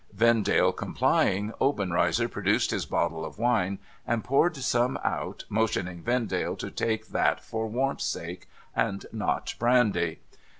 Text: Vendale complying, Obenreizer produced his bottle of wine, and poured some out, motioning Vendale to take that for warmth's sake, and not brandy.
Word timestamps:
Vendale 0.13 0.71
complying, 0.71 1.53
Obenreizer 1.61 2.27
produced 2.27 2.71
his 2.71 2.87
bottle 2.87 3.23
of 3.23 3.37
wine, 3.37 3.77
and 4.07 4.23
poured 4.23 4.55
some 4.57 4.97
out, 5.03 5.45
motioning 5.47 6.01
Vendale 6.01 6.55
to 6.55 6.71
take 6.71 7.09
that 7.09 7.39
for 7.39 7.67
warmth's 7.67 8.05
sake, 8.05 8.49
and 8.75 9.05
not 9.13 9.53
brandy. 9.59 10.19